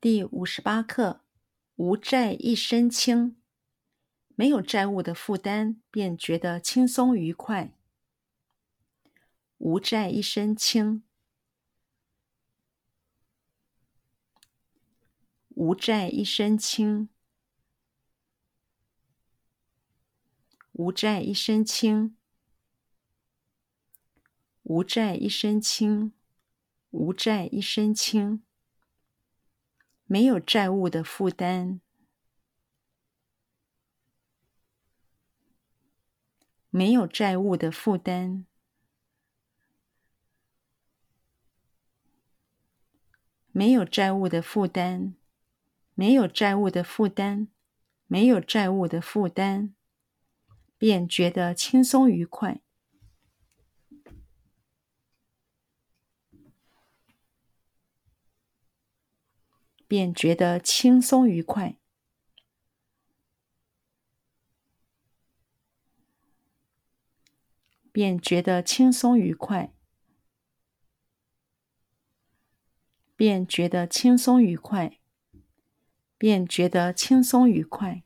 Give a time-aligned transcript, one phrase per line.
[0.00, 1.24] 第五十八课：
[1.74, 3.36] 无债一身轻。
[4.36, 7.76] 没有债务的负担，便觉得轻松愉快。
[9.56, 11.02] 无债一身轻。
[15.48, 17.08] 无债一身轻。
[20.70, 22.16] 无债一身轻。
[24.62, 26.12] 无债一身轻。
[26.90, 28.44] 无债一身轻。
[30.10, 31.80] 没有债务的负担，
[36.70, 38.46] 没有债务的负担，
[43.52, 45.12] 没有债务的负担，
[45.94, 47.48] 没有债务的负担，
[48.06, 49.74] 没有债务的负担，
[50.78, 52.62] 便觉得轻松愉快。
[59.88, 61.78] 便觉得轻松愉快，
[67.90, 69.72] 便觉得轻松愉快，
[73.16, 75.00] 便觉得轻松愉快，
[76.18, 78.04] 便觉得轻松愉快。